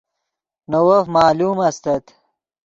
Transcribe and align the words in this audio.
نے 0.69 0.79
وف 0.87 1.05
معلوم 1.15 1.57
استت 1.67 2.03